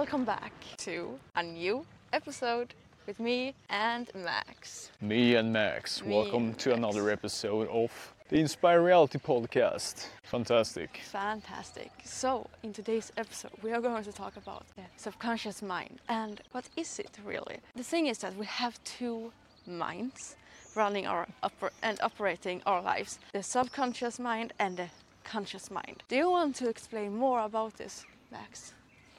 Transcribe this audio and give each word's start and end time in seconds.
welcome 0.00 0.24
back 0.24 0.54
to 0.78 1.18
a 1.36 1.42
new 1.42 1.84
episode 2.14 2.72
with 3.06 3.20
me 3.20 3.54
and 3.68 4.10
Max. 4.14 4.90
Me 5.02 5.34
and 5.34 5.52
Max, 5.52 6.02
Me 6.02 6.14
welcome 6.14 6.44
and 6.44 6.58
to 6.58 6.70
Max. 6.70 6.78
another 6.78 7.10
episode 7.10 7.68
of 7.68 8.14
the 8.30 8.40
Inspire 8.40 8.80
Reality 8.80 9.18
podcast. 9.18 10.06
Fantastic. 10.22 11.02
Fantastic. 11.04 11.90
So, 12.02 12.48
in 12.62 12.72
today's 12.72 13.12
episode, 13.18 13.50
we 13.62 13.72
are 13.72 13.80
going 13.82 14.02
to 14.02 14.10
talk 14.10 14.38
about 14.38 14.64
the 14.74 14.84
subconscious 14.96 15.60
mind. 15.60 15.98
And 16.08 16.40
what 16.52 16.64
is 16.78 16.98
it 16.98 17.18
really? 17.22 17.58
The 17.76 17.84
thing 17.84 18.06
is 18.06 18.16
that 18.20 18.34
we 18.36 18.46
have 18.46 18.82
two 18.84 19.30
minds 19.66 20.34
running 20.74 21.06
our 21.06 21.28
oper- 21.42 21.76
and 21.82 22.00
operating 22.00 22.62
our 22.64 22.80
lives 22.80 23.18
the 23.34 23.42
subconscious 23.42 24.18
mind 24.18 24.54
and 24.58 24.78
the 24.78 24.88
conscious 25.24 25.70
mind. 25.70 26.02
Do 26.08 26.16
you 26.16 26.30
want 26.30 26.56
to 26.56 26.70
explain 26.70 27.14
more 27.14 27.40
about 27.42 27.76
this, 27.76 28.06
Max? 28.32 28.72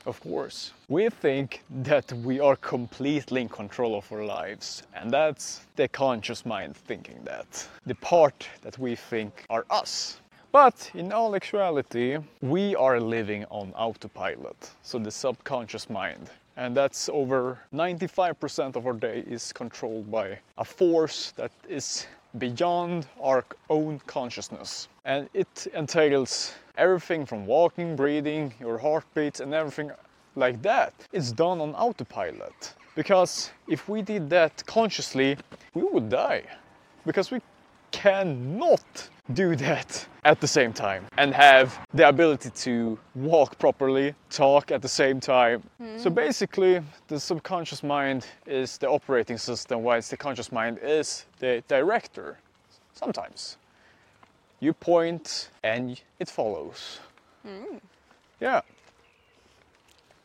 Of 0.05 0.20
course. 0.20 0.71
We 0.89 1.09
think 1.09 1.63
that 1.84 2.11
we 2.11 2.39
are 2.39 2.55
completely 2.55 3.41
in 3.41 3.49
control 3.49 3.95
of 3.95 4.12
our 4.12 4.25
lives, 4.25 4.84
and 4.95 5.12
that's 5.12 5.62
the 5.75 5.88
conscious 5.88 6.44
mind 6.44 6.75
thinking 6.75 7.20
that. 7.23 7.67
The 7.85 7.95
part 7.95 8.48
that 8.63 8.80
we 8.80 8.95
think 8.95 9.45
are 9.49 9.66
us. 9.70 10.20
But 10.52 10.89
in 10.95 11.13
all 11.13 11.35
actuality, 11.35 12.17
we 12.41 12.75
are 12.75 12.99
living 12.99 13.45
on 13.52 13.73
autopilot, 13.73 14.72
so 14.81 14.98
the 14.98 15.11
subconscious 15.11 15.89
mind. 15.89 16.31
And 16.58 16.75
that's 16.75 17.08
over 17.08 17.59
95% 17.73 18.75
of 18.75 18.86
our 18.86 18.94
day 18.94 19.23
is 19.27 19.53
controlled 19.53 20.11
by 20.11 20.39
a 20.58 20.66
force 20.66 21.31
that 21.38 21.52
is 21.70 22.08
beyond 22.38 23.08
our 23.21 23.45
own 23.70 23.99
consciousness. 24.08 24.88
And 25.05 25.30
it 25.34 25.67
entails 25.73 26.53
everything 26.77 27.26
from 27.26 27.45
walking, 27.45 27.95
breathing, 27.95 28.53
your 28.59 28.77
heartbeats, 28.77 29.39
and 29.39 29.53
everything 29.53 29.91
like 30.36 30.62
that. 30.62 30.94
It's 31.12 31.31
done 31.31 31.59
on 31.62 31.75
autopilot. 31.75 32.75
Because 32.95 33.52
if 33.67 33.88
we 33.88 34.02
did 34.02 34.30
that 34.30 34.66
consciously, 34.66 35.38
we 35.73 35.83
would 35.83 36.09
die. 36.09 36.44
Because 37.05 37.31
we 37.31 37.39
cannot 37.92 39.09
do 39.34 39.56
that 39.56 40.06
at 40.23 40.39
the 40.42 40.47
same 40.47 40.73
time 40.73 41.06
and 41.17 41.34
have 41.34 41.80
the 41.94 42.08
ability 42.08 42.50
to 42.50 43.00
walk 43.16 43.58
properly, 43.58 44.14
talk 44.30 44.72
at 44.72 44.81
the 44.81 44.88
same 44.88 45.20
time. 45.20 45.64
So 45.98 46.09
hmm. 46.09 46.16
basically, 46.16 46.81
the 47.08 47.20
subconscious 47.20 47.83
mind 47.83 48.28
is 48.45 48.78
the 48.78 48.89
operating 48.89 49.38
system, 49.38 49.83
whilst 49.83 50.09
the 50.09 50.17
conscious 50.17 50.52
mind 50.52 50.80
is 50.81 51.25
the 51.39 51.64
director. 51.67 52.38
Sometimes 52.94 53.58
you 54.59 54.73
point 54.73 55.50
and 55.64 56.00
it 56.20 56.30
follows. 56.30 57.00
Hmm. 57.44 57.78
Yeah, 58.39 58.61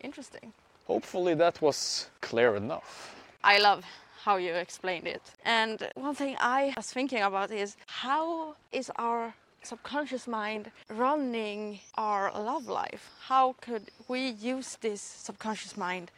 Interesting. 0.01 0.53
hopefully 0.87 1.35
that 1.35 1.61
was 1.61 2.09
clear 2.21 2.57
enough. 2.57 3.15
I 3.45 3.59
love 3.59 3.85
how 4.27 4.37
you 4.39 4.55
explained 4.55 5.07
it. 5.07 5.23
And 5.45 5.77
one 5.95 6.17
thing 6.17 6.35
I 6.41 6.75
was 6.77 6.91
thinking 6.91 7.23
about 7.23 7.51
is 7.53 7.77
how 7.87 8.57
is 8.73 8.91
our 8.97 9.35
subconscious 9.63 10.27
mind 10.27 10.65
running 10.89 11.79
our 11.95 12.25
love 12.51 12.67
life? 12.83 13.05
How 13.31 13.55
could 13.61 13.85
we 14.09 14.23
use 14.55 14.79
this 14.81 15.01
subconscious 15.01 15.77
mind 15.77 16.11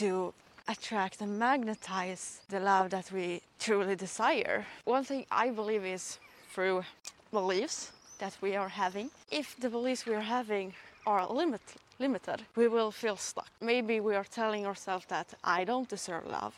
to 0.00 0.34
attract 0.74 1.22
and 1.22 1.38
magnetize 1.38 2.24
the 2.50 2.60
love 2.60 2.90
that 2.90 3.10
we 3.10 3.40
truly 3.58 3.96
desire? 3.96 4.66
One 4.84 5.04
thing 5.04 5.24
I 5.44 5.46
believe 5.50 5.84
is 5.86 6.18
through 6.52 6.84
beliefs 7.32 7.92
that 8.18 8.36
we 8.42 8.56
are 8.56 8.72
having. 8.84 9.10
If 9.30 9.56
the 9.58 9.70
beliefs 9.70 10.04
we 10.04 10.14
are 10.14 10.28
having 10.38 10.74
are 11.06 11.26
limit, 11.40 11.62
limited, 11.98 12.42
we 12.56 12.68
will 12.68 12.90
feel 12.90 13.16
stuck. 13.16 13.50
Maybe 13.60 14.00
we 14.00 14.14
are 14.14 14.28
telling 14.40 14.66
ourselves 14.66 15.06
that 15.06 15.28
I 15.42 15.64
don't 15.64 15.88
deserve 15.88 16.26
love. 16.26 16.54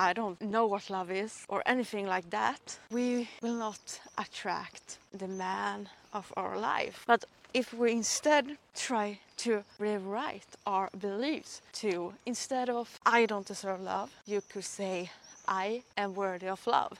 I 0.00 0.14
don't 0.14 0.40
know 0.40 0.64
what 0.66 0.88
love 0.88 1.10
is 1.10 1.44
or 1.50 1.62
anything 1.66 2.06
like 2.06 2.30
that. 2.30 2.78
We 2.90 3.28
will 3.42 3.56
not 3.56 4.00
attract 4.16 4.96
the 5.12 5.28
man 5.28 5.90
of 6.14 6.32
our 6.38 6.56
life. 6.58 7.04
But 7.06 7.26
if 7.52 7.74
we 7.74 7.92
instead 7.92 8.56
try 8.74 9.18
to 9.44 9.62
rewrite 9.78 10.56
our 10.66 10.88
beliefs 10.98 11.60
to 11.82 12.14
instead 12.24 12.70
of 12.70 12.98
I 13.04 13.26
don't 13.26 13.46
deserve 13.46 13.82
love, 13.82 14.10
you 14.24 14.40
could 14.50 14.64
say 14.64 15.10
I 15.46 15.82
am 15.98 16.14
worthy 16.14 16.48
of 16.48 16.66
love. 16.66 16.98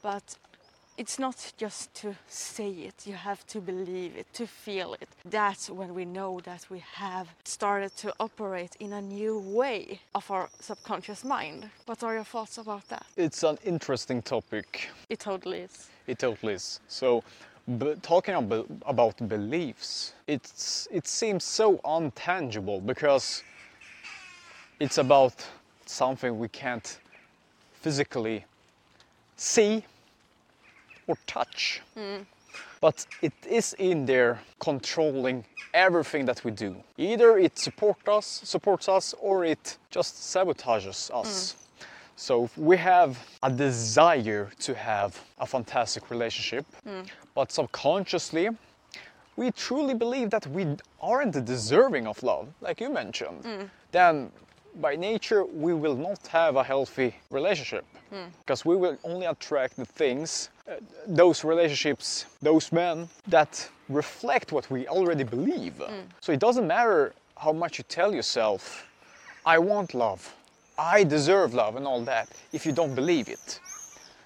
But 0.00 0.36
it's 0.98 1.18
not 1.18 1.52
just 1.56 1.94
to 1.94 2.16
say 2.26 2.70
it, 2.70 3.06
you 3.06 3.14
have 3.14 3.46
to 3.46 3.60
believe 3.60 4.16
it, 4.16 4.26
to 4.34 4.46
feel 4.46 4.94
it. 4.94 5.08
That's 5.24 5.70
when 5.70 5.94
we 5.94 6.04
know 6.04 6.40
that 6.40 6.66
we 6.68 6.80
have 6.94 7.28
started 7.44 7.96
to 7.98 8.12
operate 8.18 8.74
in 8.80 8.92
a 8.92 9.00
new 9.00 9.38
way 9.38 10.00
of 10.14 10.28
our 10.30 10.48
subconscious 10.58 11.24
mind. 11.24 11.70
What 11.86 12.02
are 12.02 12.14
your 12.14 12.24
thoughts 12.24 12.58
about 12.58 12.88
that? 12.88 13.06
It's 13.16 13.44
an 13.44 13.58
interesting 13.64 14.22
topic. 14.22 14.90
It 15.08 15.20
totally 15.20 15.60
is. 15.60 15.88
It 16.08 16.18
totally 16.18 16.54
is. 16.54 16.80
So, 16.88 17.22
b- 17.78 17.94
talking 18.02 18.34
ab- 18.34 18.82
about 18.84 19.16
beliefs, 19.28 20.14
it's 20.26 20.88
it 20.90 21.06
seems 21.06 21.44
so 21.44 21.78
untangible 21.84 22.84
because 22.84 23.44
it's 24.80 24.98
about 24.98 25.46
something 25.86 26.38
we 26.38 26.48
can't 26.48 26.98
physically 27.82 28.44
see 29.36 29.84
or 31.08 31.16
touch. 31.26 31.80
But 32.80 33.06
it 33.22 33.32
is 33.48 33.74
in 33.78 34.06
there 34.06 34.38
controlling 34.60 35.44
everything 35.74 36.26
that 36.26 36.44
we 36.44 36.50
do. 36.52 36.76
Either 36.96 37.36
it 37.38 37.58
support 37.58 38.08
us, 38.08 38.40
supports 38.44 38.88
us 38.88 39.14
or 39.20 39.44
it 39.44 39.78
just 39.90 40.14
sabotages 40.16 41.10
us. 41.12 41.56
So 42.16 42.44
if 42.44 42.56
we 42.58 42.76
have 42.76 43.18
a 43.42 43.50
desire 43.50 44.50
to 44.60 44.74
have 44.74 45.20
a 45.38 45.46
fantastic 45.46 46.10
relationship, 46.10 46.64
but 47.34 47.50
subconsciously 47.52 48.50
we 49.36 49.52
truly 49.52 49.94
believe 49.94 50.30
that 50.30 50.46
we 50.48 50.66
aren't 51.00 51.44
deserving 51.44 52.08
of 52.08 52.20
love, 52.24 52.48
like 52.60 52.80
you 52.80 52.90
mentioned, 52.90 53.70
then 53.92 54.32
by 54.80 54.96
nature 54.96 55.44
we 55.44 55.72
will 55.74 55.96
not 55.96 56.26
have 56.26 56.56
a 56.56 56.64
healthy 56.64 57.14
relationship 57.30 57.84
because 58.40 58.64
we 58.64 58.74
will 58.76 58.96
only 59.04 59.26
attract 59.26 59.76
the 59.76 59.84
things, 59.84 60.50
those 61.06 61.44
relationships, 61.44 62.26
those 62.42 62.72
men 62.72 63.08
that 63.26 63.68
reflect 63.88 64.52
what 64.52 64.70
we 64.70 64.86
already 64.88 65.24
believe. 65.24 65.74
Mm. 65.78 66.04
So 66.20 66.32
it 66.32 66.40
doesn't 66.40 66.66
matter 66.66 67.14
how 67.36 67.52
much 67.52 67.78
you 67.78 67.84
tell 67.88 68.14
yourself, 68.14 68.86
I 69.46 69.58
want 69.58 69.94
love, 69.94 70.34
I 70.78 71.04
deserve 71.04 71.54
love, 71.54 71.76
and 71.76 71.86
all 71.86 72.02
that, 72.02 72.28
if 72.52 72.66
you 72.66 72.72
don't 72.72 72.94
believe 72.94 73.28
it. 73.28 73.60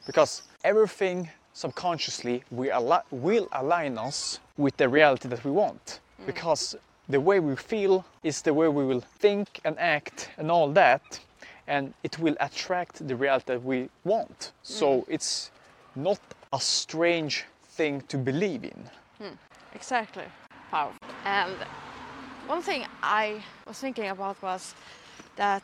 Because 0.07 0.43
everything 0.65 1.31
subconsciously 1.53 2.43
we 2.51 2.71
al- 2.71 3.05
will 3.11 3.49
align 3.53 3.99
us 3.99 4.41
with 4.57 4.77
the 4.77 4.89
reality 4.89 5.29
that 5.29 5.45
we 5.45 5.51
want. 5.51 6.01
Mm. 6.21 6.27
Because 6.27 6.75
the 7.09 7.21
way 7.21 7.41
we 7.41 7.57
feel 7.57 8.05
is 8.23 8.43
the 8.43 8.55
way 8.55 8.69
we 8.69 8.85
will 8.85 9.05
think 9.21 9.61
and 9.65 9.79
act 9.79 10.31
and 10.39 10.51
all 10.51 10.69
that, 10.73 11.21
and 11.69 11.95
it 12.03 12.19
will 12.19 12.37
attract 12.41 13.07
the 13.07 13.15
reality 13.15 13.45
that 13.47 13.63
we 13.63 13.89
want. 14.05 14.53
So 14.63 15.03
mm. 15.03 15.05
it's 15.09 15.51
not 15.95 16.21
a 16.53 16.61
strange 16.61 17.45
thing 17.65 18.03
to 18.09 18.19
believe 18.19 18.65
in. 18.65 18.91
Hmm, 19.19 19.35
exactly. 19.75 20.25
Powerful. 20.71 20.99
And 21.25 21.55
one 22.47 22.63
thing 22.63 22.87
I 23.03 23.43
was 23.67 23.79
thinking 23.79 24.09
about 24.09 24.41
was 24.43 24.75
that 25.37 25.63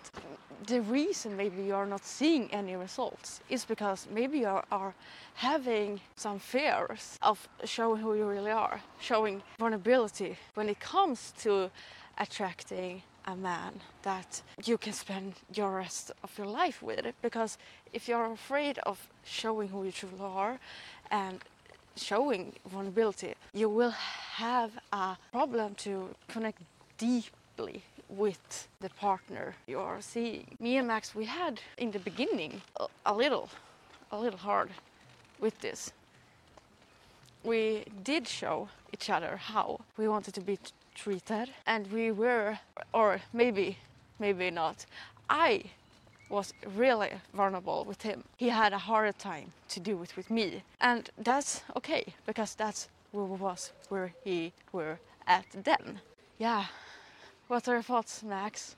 the 0.67 0.81
reason 0.83 1.37
maybe 1.37 1.63
you 1.63 1.75
are 1.75 1.87
not 1.87 2.05
seeing 2.05 2.53
any 2.53 2.77
results 2.77 3.41
is 3.49 3.65
because 3.65 4.07
maybe 4.13 4.39
you 4.41 4.61
are 4.71 4.95
having 5.35 6.01
some 6.17 6.39
fears 6.39 7.19
of 7.23 7.49
showing 7.65 8.01
who 8.01 8.15
you 8.15 8.27
really 8.27 8.51
are, 8.51 8.81
showing 9.01 9.43
vulnerability 9.59 10.37
when 10.55 10.69
it 10.69 10.81
comes 10.81 11.33
to 11.43 11.71
attracting 12.19 13.03
a 13.29 13.37
man 13.37 13.73
that 14.03 14.43
you 14.65 14.79
can 14.79 14.93
spend 14.93 15.35
your 15.55 15.77
rest 15.77 16.11
of 16.25 16.31
your 16.39 16.47
life 16.47 16.83
with. 16.83 17.05
Because 17.23 17.59
if 17.93 18.09
you're 18.09 18.33
afraid 18.33 18.79
of 18.87 19.07
showing 19.25 19.69
who 19.69 19.85
you 19.85 19.93
truly 19.93 20.19
are 20.21 20.59
and 21.11 21.39
showing 21.95 22.53
vulnerability, 22.67 23.35
you 23.53 23.69
will 23.69 23.95
have 24.37 24.71
a 24.93 25.17
problem 25.31 25.75
to 25.75 26.09
connect 26.29 26.63
deeply 26.97 27.83
with 28.09 28.69
the 28.81 28.89
partner 28.91 29.55
you 29.67 29.79
are 29.79 30.01
seeing. 30.01 30.57
Me 30.59 30.79
and 30.79 30.89
Max, 30.89 31.15
we 31.15 31.27
had 31.27 31.61
in 31.77 31.91
the 31.91 31.99
beginning 31.99 32.63
a, 33.05 33.15
little, 33.15 33.51
a 34.11 34.19
little 34.19 34.39
hard 34.39 34.71
with 35.39 35.61
this. 35.61 35.93
We 37.45 37.85
did 38.03 38.27
show 38.27 38.69
each 38.93 39.11
other 39.11 39.37
how 39.37 39.81
we 39.99 40.09
wanted 40.09 40.35
to 40.35 40.41
be 40.41 40.59
treated, 41.03 41.51
and 41.67 41.87
we 41.93 42.11
were, 42.13 42.59
or 42.93 43.21
maybe, 43.33 43.77
maybe 44.19 44.51
not. 44.51 44.87
I 45.31 45.63
was 46.31 46.53
really 46.77 47.11
vulnerable 47.35 47.85
with 47.87 48.03
him. 48.03 48.25
He 48.37 48.49
had 48.51 48.73
a 48.73 48.79
harder 48.79 49.13
time 49.13 49.53
to 49.69 49.81
do 49.81 50.03
it 50.03 50.17
with 50.17 50.31
me, 50.31 50.63
and 50.81 51.09
that's 51.25 51.63
okay 51.77 52.05
because 52.27 52.55
that's 52.57 52.89
where 53.13 53.25
was 53.25 53.73
where 53.89 54.13
he 54.25 54.53
were 54.73 54.99
at 55.27 55.47
then. 55.65 56.01
Yeah, 56.39 56.65
What 57.49 57.69
are 57.69 57.75
your 57.75 57.83
thoughts, 57.83 58.23
Max? 58.23 58.77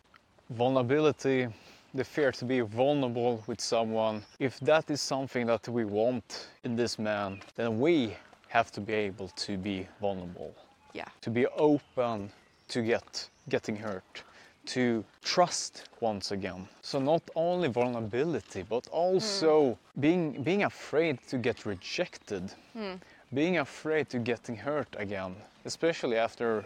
vulnerability, 0.51 1.49
the 1.95 2.05
fear 2.05 2.33
to 2.33 2.45
be 2.45 2.61
vulnerable 2.61 3.43
with 3.47 3.61
someone, 3.61 4.23
if 4.39 4.59
that 4.61 4.91
is 4.91 5.01
something 5.01 5.47
that 5.47 5.69
we 5.69 5.85
want 5.85 6.49
in 6.65 6.77
this 6.77 6.99
man, 6.99 7.41
then 7.57 7.79
we 7.81 8.17
have 8.49 8.71
to 8.73 8.81
be 8.81 8.93
able 8.93 9.29
to 9.29 9.57
be 9.57 9.87
vulnerable, 10.01 10.55
Yeah. 10.93 11.09
to 11.21 11.31
be 11.31 11.47
open 11.47 12.31
to 12.69 12.83
get 12.83 13.29
getting 13.49 13.77
hurt, 13.77 14.23
to 14.67 15.05
trust 15.23 15.89
once 16.01 16.31
again. 16.31 16.69
So 16.83 16.99
not 17.01 17.23
only 17.35 17.69
vulnerability, 17.69 18.63
but 18.69 18.87
also 18.89 19.79
hmm. 19.95 20.01
being 20.01 20.43
being 20.43 20.65
afraid 20.65 21.19
to 21.29 21.39
get 21.39 21.67
rejected, 21.67 22.53
hmm. 22.73 22.95
being 23.35 23.59
afraid 23.59 24.09
to 24.11 24.19
getting 24.19 24.57
hurt 24.57 24.89
again, 24.99 25.35
especially 25.65 26.17
after 26.17 26.65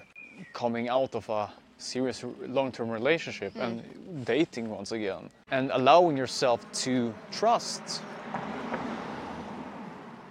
coming 0.52 0.88
out 0.88 1.14
of 1.14 1.28
a 1.28 1.50
serious 1.78 2.24
long-term 2.46 2.88
relationship 2.90 3.52
hmm. 3.52 3.60
and 3.60 4.24
dating 4.24 4.68
once 4.68 4.92
again 4.92 5.28
and 5.50 5.70
allowing 5.72 6.16
yourself 6.16 6.60
to 6.72 7.12
trust. 7.30 8.02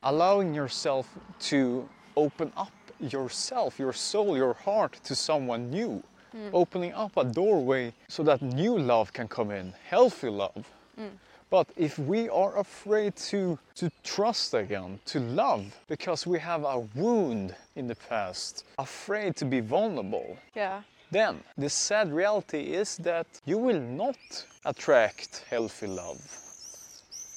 Allowing 0.06 0.54
yourself 0.54 1.08
to 1.40 1.88
open 2.18 2.52
up 2.58 2.72
yourself 3.12 3.80
your 3.80 3.94
soul 3.94 4.38
your 4.38 4.54
heart 4.54 5.00
to 5.04 5.16
someone 5.16 5.70
new 5.70 6.02
hmm. 6.32 6.50
opening 6.54 6.94
up 6.94 7.16
a 7.18 7.24
doorway 7.24 7.92
so 8.08 8.24
that 8.24 8.42
new 8.42 8.78
love 8.78 9.12
can 9.14 9.28
come 9.28 9.52
in 9.52 9.74
healthy 9.90 10.30
love 10.30 10.66
hmm. 10.96 11.08
but 11.50 11.68
if 11.78 12.00
we 12.00 12.30
are 12.30 12.58
afraid 12.58 13.16
to, 13.16 13.60
to 13.76 13.92
trust 14.04 14.54
again, 14.56 15.00
to 15.06 15.20
love, 15.20 15.66
because 15.88 16.26
we 16.26 16.40
have 16.40 16.64
a 16.64 16.80
wound 16.96 17.54
in 17.76 17.88
the 17.88 17.96
past, 18.10 18.66
afraid 18.80 19.36
to 19.36 19.46
be 19.46 19.60
vulnerable, 19.60 20.38
Yeah. 20.56 20.82
then 21.12 21.44
the 21.56 21.70
sad 21.70 22.12
reality 22.12 22.74
is 22.74 22.98
that 22.98 23.28
you 23.46 23.60
will 23.60 23.80
not 23.80 24.18
attract 24.66 25.46
healthy 25.48 25.86
love. 25.86 26.22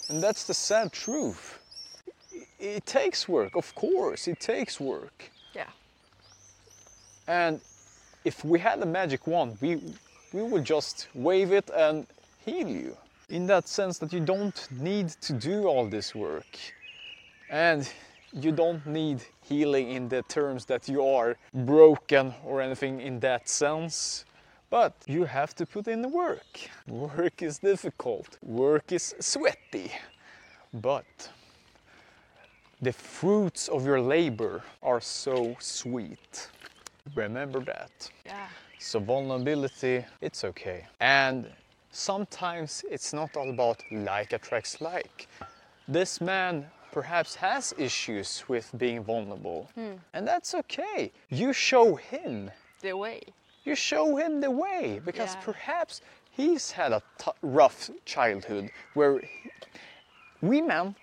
And 0.09 0.23
that's 0.23 0.45
the 0.45 0.55
sad 0.55 0.93
truth. 0.93 1.59
It 2.59 2.87
takes 2.87 3.29
work, 3.29 3.55
of 3.55 3.75
course, 3.75 4.29
it 4.29 4.41
takes 4.41 4.81
work. 4.81 5.31
And 7.27 7.61
if 8.25 8.45
we 8.45 8.59
had 8.59 8.83
a 8.83 8.87
magic 8.87 9.27
wand, 9.27 9.59
we, 9.61 9.81
we 10.33 10.43
would 10.43 10.65
just 10.65 11.09
wave 11.15 11.53
it 11.53 11.71
and 11.75 12.07
heal 12.45 12.69
you. 12.69 12.97
In 13.29 13.47
that 13.47 13.69
sense 13.69 13.99
that 13.99 14.13
you 14.13 14.21
don't 14.21 14.69
need 14.71 15.09
to 15.09 15.33
do 15.33 15.67
all 15.67 15.87
this 15.89 16.15
work. 16.15 16.59
And 17.51 17.89
you 18.33 18.53
don't 18.53 18.85
need 18.87 19.23
healing 19.43 19.91
in 19.91 20.09
the 20.09 20.23
terms 20.23 20.65
that 20.67 20.89
you 20.89 21.05
are 21.05 21.37
broken 21.55 22.35
or 22.45 22.61
anything 22.61 23.01
in 23.01 23.21
that 23.21 23.49
sense. 23.49 24.25
But 24.71 24.95
you 25.07 25.25
have 25.25 25.55
to 25.57 25.67
put 25.67 25.89
in 25.89 26.03
the 26.03 26.09
work. 26.09 26.69
Work 26.89 27.43
is 27.43 27.59
difficult, 27.59 28.39
work 28.43 28.93
is 28.93 29.15
sweaty. 29.21 29.93
But 30.75 31.31
the 32.83 32.93
fruits 32.93 33.69
of 33.69 33.87
your 33.87 34.01
labor 34.01 34.63
are 34.83 35.01
so 35.01 35.57
sweet. 35.61 36.49
Remember 37.15 37.61
that. 37.61 38.11
Yeah. 38.25 38.49
So 38.79 39.01
vulnerability, 39.01 40.05
it's 40.21 40.45
okay. 40.45 40.87
And 41.01 41.47
sometimes 41.91 42.85
it's 42.91 43.13
not 43.13 43.37
all 43.37 43.51
about 43.51 43.83
like 43.91 44.33
attracts 44.33 44.81
like. 44.81 45.29
This 45.89 46.21
man 46.21 46.67
perhaps 46.93 47.35
has 47.37 47.75
issues 47.79 48.45
with 48.49 48.71
being 48.77 49.03
vulnerable. 49.05 49.69
Hmm. 49.75 49.95
And 50.15 50.27
that's 50.27 50.55
okay. 50.55 51.13
You 51.31 51.53
show 51.53 51.95
him. 51.97 52.51
The 52.83 52.97
way. 52.97 53.21
You 53.65 53.75
show 53.75 54.17
him 54.17 54.41
the 54.41 54.51
way 54.51 55.01
because 55.05 55.35
Yeah. 55.35 55.41
perhaps 55.43 56.01
he's 56.31 56.71
had 56.71 56.93
a 56.93 57.03
t- 57.19 57.31
rough 57.43 57.91
childhood 58.05 58.71
where 58.95 59.21
he- 59.21 59.51
we 60.43 60.61
men 60.61 60.95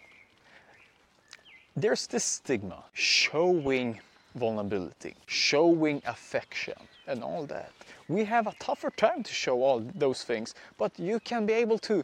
there's 1.76 2.06
this 2.08 2.24
stigma 2.24 2.84
showing 2.94 4.00
vulnerability, 4.36 5.16
showing 5.26 6.02
affection, 6.06 6.78
and 7.08 7.24
all 7.24 7.46
that. 7.46 7.72
We 8.08 8.26
have 8.26 8.48
a 8.48 8.54
tougher 8.60 8.92
time 8.92 9.24
to 9.24 9.34
show 9.34 9.62
all 9.64 9.80
those 9.96 10.24
things, 10.24 10.56
but 10.78 10.98
you 11.00 11.20
can 11.20 11.46
be 11.46 11.54
able 11.54 11.80
to 11.80 12.04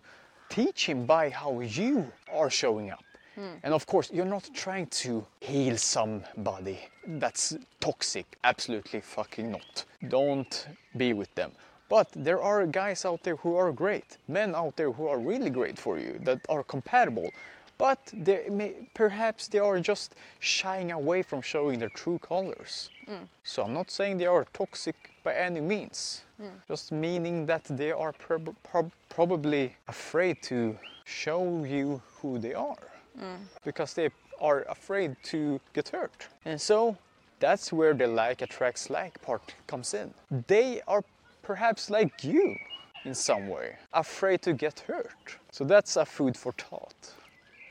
teach 0.49 0.87
him 0.87 1.05
by 1.05 1.29
how 1.29 1.59
you 1.59 2.11
are 2.31 2.49
showing 2.49 2.89
up. 2.89 3.03
Hmm. 3.35 3.55
And 3.63 3.73
of 3.73 3.85
course, 3.85 4.09
you're 4.11 4.25
not 4.25 4.49
trying 4.53 4.87
to 4.87 5.25
heal 5.39 5.77
somebody 5.77 6.79
that's 7.07 7.57
toxic. 7.79 8.37
Absolutely 8.43 9.01
fucking 9.01 9.51
not. 9.51 9.85
Don't 10.07 10.67
be 10.97 11.13
with 11.13 11.33
them. 11.35 11.51
But 11.89 12.07
there 12.15 12.41
are 12.41 12.67
guys 12.67 13.03
out 13.03 13.23
there 13.23 13.37
who 13.37 13.55
are 13.55 13.71
great, 13.71 14.17
men 14.27 14.53
out 14.53 14.75
there 14.75 14.91
who 14.91 15.07
are 15.07 15.17
really 15.17 15.49
great 15.49 15.77
for 15.79 15.97
you, 15.97 16.19
that 16.23 16.39
are 16.47 16.63
compatible. 16.63 17.31
But 17.79 17.99
they 18.13 18.49
may, 18.49 18.73
perhaps 18.93 19.47
they 19.47 19.59
are 19.59 19.79
just 19.79 20.13
shying 20.39 20.91
away 20.91 21.23
from 21.23 21.41
showing 21.41 21.79
their 21.79 21.89
true 21.89 22.19
colors. 22.19 22.89
Mm. 23.07 23.27
So 23.43 23.63
I'm 23.63 23.73
not 23.73 23.89
saying 23.89 24.17
they 24.17 24.27
are 24.27 24.45
toxic 24.53 24.95
by 25.23 25.33
any 25.33 25.61
means, 25.61 26.21
mm. 26.39 26.51
just 26.67 26.91
meaning 26.91 27.45
that 27.45 27.63
they 27.63 27.91
are 27.91 28.11
prob- 28.11 28.55
prob- 28.63 28.91
probably 29.07 29.75
afraid 29.87 30.43
to 30.43 30.77
show 31.05 31.63
you 31.63 32.01
who 32.21 32.37
they 32.37 32.53
are 32.53 32.91
mm. 33.17 33.37
because 33.63 33.93
they 33.93 34.09
are 34.41 34.63
afraid 34.69 35.15
to 35.23 35.61
get 35.73 35.87
hurt. 35.89 36.27
And 36.43 36.59
so 36.59 36.97
that's 37.39 37.71
where 37.71 37.93
the 37.93 38.07
like 38.07 38.41
attracts 38.41 38.89
like 38.89 39.21
part 39.21 39.55
comes 39.67 39.93
in. 39.93 40.13
They 40.47 40.81
are 40.85 41.03
perhaps 41.43 41.89
like 41.89 42.25
you 42.25 42.57
in 43.05 43.15
some 43.15 43.47
way, 43.47 43.77
afraid 43.93 44.41
to 44.41 44.53
get 44.53 44.81
hurt. 44.81 45.37
So 45.51 45.63
that's 45.63 45.95
a 45.95 46.05
food 46.05 46.35
for 46.35 46.51
thought. 46.51 47.13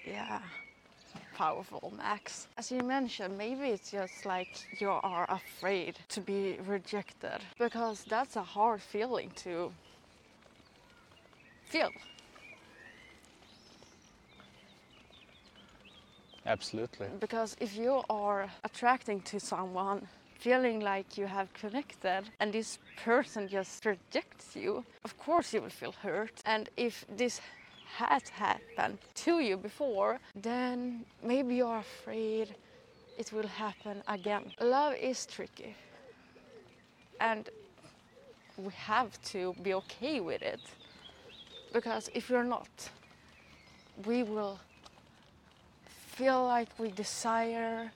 Yeah. 0.09 0.41
Powerful, 1.35 1.93
Max. 1.97 2.49
As 2.57 2.73
you 2.73 2.83
mentioned, 2.83 3.39
maybe 3.39 3.69
it's 3.69 3.91
just 3.93 4.27
like 4.27 4.49
you 4.81 4.91
are 4.91 5.27
afraid 5.29 5.99
to 6.09 6.21
be 6.21 6.59
rejected 6.67 7.41
because 7.59 8.05
that's 8.09 8.37
a 8.37 8.43
hard 8.43 8.83
feeling 8.83 9.31
to 9.37 9.73
feel. 11.67 11.93
Absolutely. 16.47 17.07
Because 17.21 17.57
if 17.61 17.77
you 17.77 18.03
are 18.11 18.51
attracting 18.65 19.21
to 19.23 19.39
someone, 19.39 20.09
feeling 20.39 20.81
like 20.81 21.19
you 21.19 21.27
have 21.27 21.53
connected, 21.53 22.23
and 22.41 22.53
this 22.53 22.79
person 23.05 23.49
just 23.49 23.85
rejects 23.85 24.57
you, 24.57 24.85
of 25.05 25.17
course 25.19 25.53
you 25.53 25.61
will 25.61 25.71
feel 25.71 25.93
hurt. 25.93 26.43
And 26.47 26.69
if 26.77 27.05
this 27.17 27.41
has 27.97 28.29
happened 28.29 28.99
to 29.15 29.41
you 29.41 29.57
before, 29.57 30.19
then 30.35 31.05
maybe 31.23 31.57
you're 31.57 31.79
afraid 31.79 32.55
it 33.19 33.33
will 33.33 33.47
happen 33.47 34.03
again. 34.07 34.53
Love 34.61 34.95
is 34.95 35.27
tricky. 35.27 35.75
And 37.21 37.49
we 38.57 38.73
have 38.75 39.21
to 39.33 39.55
be 39.63 39.75
okay 39.75 40.21
with 40.21 40.43
it. 40.43 40.61
Because 41.73 42.09
if 42.15 42.31
you're 42.31 42.45
not, 42.45 42.69
we 44.07 44.23
will 44.23 44.59
feel 45.87 46.45
like 46.47 46.69
we 46.79 46.91
desire 46.91 47.91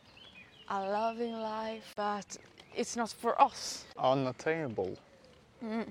a 0.68 0.80
loving 0.80 1.32
life, 1.32 1.92
but 1.96 2.36
it's 2.74 2.96
not 2.96 3.10
for 3.10 3.40
us. 3.40 3.84
Unattainable. 3.98 4.96
Mm, 5.64 5.86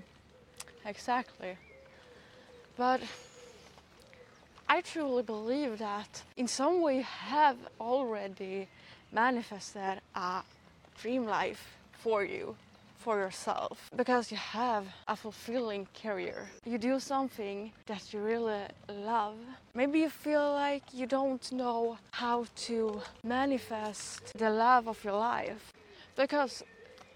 Exactly. 0.85 1.55
But 2.75 3.01
I 4.71 4.79
truly 4.79 5.21
believe 5.21 5.79
that 5.79 6.23
in 6.37 6.47
some 6.47 6.81
way 6.81 7.01
have 7.01 7.57
already 7.77 8.69
manifested 9.11 9.99
a 10.15 10.43
dream 11.01 11.25
life 11.25 11.75
for 11.91 12.23
you, 12.23 12.55
for 12.97 13.19
yourself, 13.19 13.89
because 13.97 14.31
you 14.31 14.37
have 14.37 14.85
a 15.09 15.15
fulfilling 15.17 15.89
career. 16.01 16.49
You 16.63 16.77
do 16.77 17.01
something 17.01 17.73
that 17.87 18.13
you 18.13 18.21
really 18.21 18.63
love. 18.87 19.35
Maybe 19.73 19.99
you 19.99 20.09
feel 20.09 20.53
like 20.53 20.83
you 20.93 21.05
don't 21.05 21.51
know 21.51 21.97
how 22.11 22.45
to 22.67 23.01
manifest 23.25 24.31
the 24.37 24.49
love 24.49 24.87
of 24.87 25.03
your 25.03 25.17
life 25.19 25.73
because 26.15 26.63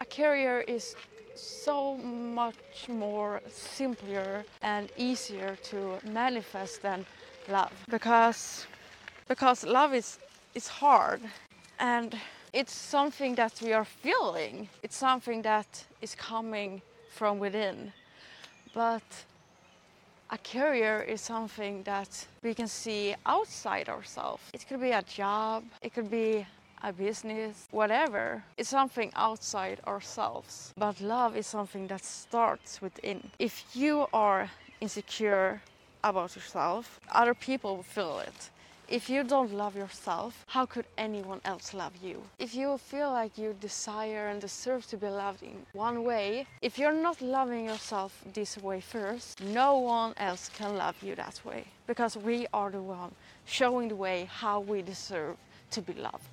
a 0.02 0.06
career 0.06 0.60
is 0.68 0.94
so 1.36 1.96
much 1.96 2.90
more 2.90 3.42
simpler 3.48 4.44
and 4.62 4.92
easier 4.98 5.58
to 5.64 6.00
manifest 6.06 6.82
than 6.82 7.06
love. 7.50 7.72
Because 7.90 8.66
because 9.28 9.64
love 9.64 9.94
is 9.94 10.20
is 10.54 10.68
hard. 10.68 11.22
And 11.80 12.16
it's 12.54 12.74
something 12.74 13.36
that 13.36 13.60
we 13.62 13.74
are 13.74 13.86
feeling. 13.86 14.70
It's 14.82 14.96
something 14.96 15.42
that 15.42 15.86
is 16.02 16.16
coming 16.16 16.82
from 17.10 17.40
within. 17.40 17.92
But 18.74 19.04
a 20.30 20.38
career 20.38 21.02
is 21.02 21.22
something 21.22 21.84
that 21.84 22.28
we 22.42 22.54
can 22.54 22.68
see 22.68 23.16
outside 23.26 23.90
ourselves. 23.90 24.44
It 24.54 24.66
could 24.68 24.82
be 24.82 24.92
a 24.92 25.04
job. 25.04 25.64
It 25.82 25.94
could 25.94 26.10
be 26.10 26.48
a 26.84 26.92
business, 26.94 27.68
whatever. 27.72 28.44
It's 28.58 28.70
something 28.70 29.12
outside 29.16 29.80
ourselves. 29.88 30.74
But 30.78 31.02
love 31.02 31.36
is 31.36 31.48
something 31.48 31.88
that 31.88 32.04
starts 32.04 32.82
within. 32.82 33.32
If 33.40 33.66
you 33.74 34.08
are 34.14 34.50
insecure 34.82 35.62
about 36.06 36.36
yourself, 36.36 37.00
other 37.12 37.34
people 37.34 37.76
will 37.78 37.84
feel 37.84 38.20
it. 38.20 38.50
If 38.88 39.10
you 39.10 39.24
don't 39.24 39.52
love 39.52 39.76
yourself, 39.76 40.46
how 40.48 40.68
could 40.68 40.86
anyone 40.96 41.42
else 41.44 41.74
love 41.74 41.94
you? 42.04 42.22
If 42.38 42.54
you 42.54 42.78
feel 42.78 43.12
like 43.12 43.36
you 43.36 43.56
desire 43.60 44.28
and 44.28 44.40
deserve 44.40 44.86
to 44.88 44.98
be 44.98 45.08
loved 45.08 45.42
in 45.42 45.66
one 45.74 46.04
way, 46.04 46.46
if 46.62 46.78
you're 46.78 46.94
not 46.94 47.20
loving 47.20 47.66
yourself 47.66 48.24
this 48.34 48.60
way 48.60 48.82
first, 48.82 49.42
no 49.42 49.80
one 49.80 50.14
else 50.18 50.50
can 50.50 50.78
love 50.78 50.96
you 51.02 51.16
that 51.16 51.42
way. 51.44 51.66
Because 51.88 52.16
we 52.16 52.46
are 52.54 52.70
the 52.70 52.82
one 52.82 53.12
showing 53.46 53.88
the 53.88 53.96
way 53.96 54.30
how 54.32 54.60
we 54.60 54.84
deserve 54.84 55.36
to 55.72 55.82
be 55.82 55.94
loved. 55.94 56.28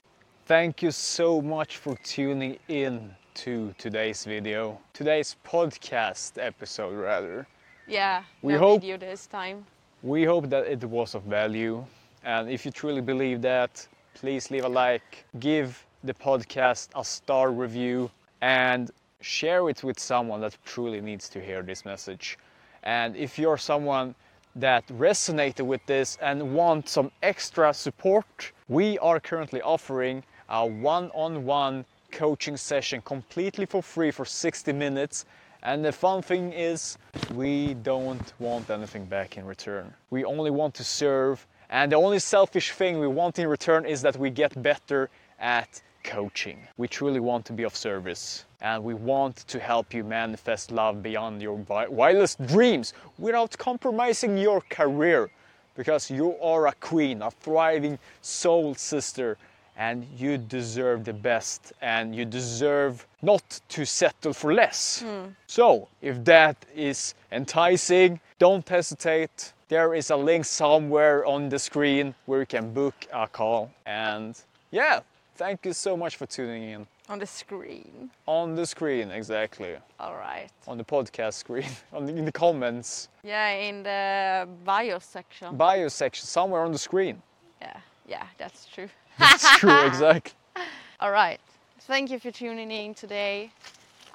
Thank 0.44 0.82
you 0.82 0.90
so 0.90 1.40
much 1.40 1.78
for 1.78 1.96
tuning 2.04 2.58
in 2.68 3.14
to 3.34 3.74
today's 3.78 4.24
video, 4.24 4.78
today's 4.92 5.36
podcast 5.42 6.32
episode 6.36 6.94
rather. 6.94 7.46
Yeah, 7.86 8.22
We 8.42 8.54
hope- 8.54 8.80
video 8.80 8.96
this 8.96 9.26
time. 9.26 9.66
We 10.02 10.24
hope 10.24 10.48
that 10.50 10.66
it 10.66 10.84
was 10.84 11.14
of 11.14 11.22
value. 11.24 11.84
And 12.24 12.50
if 12.50 12.64
you 12.64 12.70
truly 12.72 13.00
believe 13.00 13.42
that, 13.42 13.86
please 14.14 14.50
leave 14.50 14.64
a 14.64 14.68
like, 14.68 15.24
give 15.38 15.84
the 16.04 16.14
podcast 16.14 16.88
a 16.94 17.04
star 17.04 17.50
review, 17.50 18.10
and 18.40 18.90
share 19.20 19.68
it 19.68 19.82
with 19.84 19.98
someone 19.98 20.40
that 20.40 20.56
truly 20.64 21.00
needs 21.00 21.28
to 21.30 21.40
hear 21.40 21.62
this 21.62 21.84
message. 21.84 22.38
And 22.82 23.16
if 23.16 23.38
you're 23.38 23.58
someone 23.58 24.14
that 24.56 24.86
resonated 24.88 25.64
with 25.66 25.84
this 25.86 26.18
and 26.20 26.54
want 26.54 26.88
some 26.88 27.10
extra 27.22 27.72
support, 27.72 28.52
we 28.68 28.98
are 28.98 29.20
currently 29.20 29.62
offering 29.62 30.22
a 30.48 30.66
one 30.66 31.10
on 31.14 31.44
one 31.44 31.84
coaching 32.10 32.56
session 32.56 33.00
completely 33.02 33.64
for 33.66 33.82
free 33.82 34.10
for 34.10 34.24
60 34.24 34.72
minutes. 34.72 35.24
And 35.64 35.84
the 35.84 35.92
fun 35.92 36.22
thing 36.22 36.52
is, 36.52 36.98
we 37.34 37.74
don't 37.74 38.32
want 38.40 38.68
anything 38.68 39.04
back 39.04 39.36
in 39.36 39.46
return. 39.46 39.94
We 40.10 40.24
only 40.24 40.50
want 40.50 40.74
to 40.74 40.84
serve, 40.84 41.46
and 41.70 41.92
the 41.92 41.96
only 41.96 42.18
selfish 42.18 42.72
thing 42.72 42.98
we 42.98 43.06
want 43.06 43.38
in 43.38 43.46
return 43.46 43.86
is 43.86 44.02
that 44.02 44.16
we 44.16 44.30
get 44.30 44.60
better 44.60 45.08
at 45.38 45.80
coaching. 46.02 46.58
We 46.78 46.88
truly 46.88 47.20
want 47.20 47.44
to 47.46 47.52
be 47.52 47.62
of 47.62 47.76
service, 47.76 48.44
and 48.60 48.82
we 48.82 48.94
want 48.94 49.36
to 49.36 49.60
help 49.60 49.94
you 49.94 50.02
manifest 50.02 50.72
love 50.72 51.00
beyond 51.00 51.40
your 51.40 51.58
wi- 51.58 51.88
wildest 51.88 52.44
dreams 52.46 52.92
without 53.16 53.56
compromising 53.56 54.36
your 54.36 54.62
career. 54.62 55.30
Because 55.74 56.10
you 56.10 56.36
are 56.42 56.66
a 56.66 56.72
queen, 56.72 57.22
a 57.22 57.30
thriving 57.30 57.98
soul 58.20 58.74
sister, 58.74 59.38
and 59.76 60.06
you 60.16 60.36
deserve 60.38 61.04
the 61.04 61.12
best, 61.12 61.72
and 61.80 62.14
you 62.14 62.24
deserve 62.24 63.06
not 63.22 63.60
to 63.70 63.84
settle 63.84 64.32
for 64.32 64.52
less. 64.52 65.02
Hmm. 65.02 65.28
So, 65.46 65.88
if 66.00 66.22
that 66.24 66.56
is 66.74 67.14
enticing, 67.30 68.20
don't 68.38 68.68
hesitate. 68.68 69.52
There 69.68 69.94
is 69.94 70.10
a 70.10 70.16
link 70.16 70.44
somewhere 70.44 71.24
on 71.24 71.48
the 71.48 71.58
screen 71.58 72.14
where 72.26 72.40
you 72.40 72.46
can 72.46 72.72
book 72.74 72.94
a 73.12 73.26
call. 73.26 73.70
And 73.86 74.38
yeah, 74.70 75.00
thank 75.36 75.64
you 75.64 75.72
so 75.72 75.96
much 75.96 76.16
for 76.16 76.26
tuning 76.26 76.62
in. 76.70 76.86
On 77.08 77.18
the 77.18 77.26
screen. 77.26 78.10
On 78.26 78.54
the 78.54 78.66
screen, 78.66 79.10
exactly. 79.10 79.76
All 79.98 80.14
right. 80.14 80.48
On 80.68 80.76
the 80.78 80.84
podcast 80.84 81.34
screen, 81.34 81.66
on 81.92 82.06
the, 82.06 82.14
in 82.14 82.24
the 82.24 82.32
comments, 82.32 83.08
Yeah, 83.24 83.48
in 83.50 83.82
the 83.82 84.46
bio 84.64 84.98
section. 84.98 85.56
bio 85.56 85.88
section, 85.88 86.26
somewhere 86.26 86.62
on 86.62 86.72
the 86.72 86.78
screen. 86.78 87.22
yeah, 87.60 87.76
yeah, 88.12 88.26
that's 88.36 88.66
true. 88.66 88.88
That's 89.18 89.58
true, 89.58 89.86
exactly. 89.86 90.34
All 91.00 91.10
right. 91.10 91.40
Thank 91.80 92.10
you 92.10 92.18
for 92.18 92.30
tuning 92.30 92.70
in 92.70 92.94
today. 92.94 93.50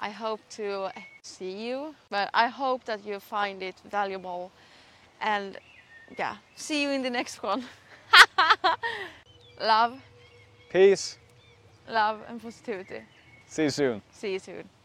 I 0.00 0.10
hope 0.10 0.40
to 0.50 0.90
see 1.22 1.52
you, 1.66 1.94
but 2.10 2.30
I 2.32 2.46
hope 2.48 2.84
that 2.84 3.04
you 3.04 3.18
find 3.20 3.62
it 3.62 3.74
valuable. 3.90 4.50
And 5.20 5.58
yeah, 6.18 6.36
see 6.56 6.82
you 6.82 6.90
in 6.90 7.02
the 7.02 7.10
next 7.10 7.42
one. 7.42 7.64
love, 9.60 10.00
Peace. 10.70 11.18
love, 11.88 12.20
and 12.28 12.40
positivity. 12.40 13.02
See 13.46 13.64
you 13.64 13.70
soon. 13.70 14.02
See 14.12 14.32
you 14.34 14.38
soon. 14.38 14.77